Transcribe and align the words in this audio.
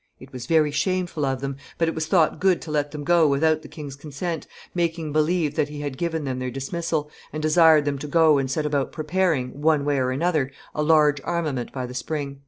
"It 0.19 0.33
was 0.33 0.47
very 0.47 0.71
shameful 0.71 1.25
of 1.27 1.41
them, 1.41 1.57
but 1.77 1.87
it 1.87 1.93
was 1.93 2.07
thought 2.07 2.39
good 2.39 2.59
to 2.63 2.71
let 2.71 2.89
them 2.89 3.03
go 3.03 3.27
without 3.27 3.61
the 3.61 3.67
king's 3.67 3.95
consent, 3.95 4.47
making 4.73 5.13
believe 5.13 5.53
that 5.53 5.69
he 5.69 5.81
had 5.81 5.95
given 5.95 6.23
them 6.23 6.39
their 6.39 6.49
dismissal, 6.49 7.11
and 7.31 7.39
desired 7.39 7.85
them 7.85 7.99
to 7.99 8.07
go 8.07 8.39
and 8.39 8.49
set 8.49 8.65
about 8.65 8.91
preparing, 8.91 9.61
one 9.61 9.85
way 9.85 9.99
or 9.99 10.09
another, 10.09 10.49
a 10.73 10.81
large 10.81 11.21
armament 11.23 11.71
by 11.71 11.85
the 11.85 11.93
spring." 11.93 12.39